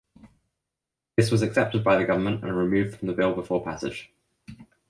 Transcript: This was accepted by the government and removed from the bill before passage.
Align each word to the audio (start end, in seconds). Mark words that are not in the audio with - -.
This 1.15 1.29
was 1.29 1.43
accepted 1.43 1.83
by 1.83 1.95
the 1.95 2.05
government 2.05 2.41
and 2.43 2.57
removed 2.57 2.97
from 2.97 3.07
the 3.07 3.13
bill 3.13 3.35
before 3.35 3.63
passage. 3.63 4.11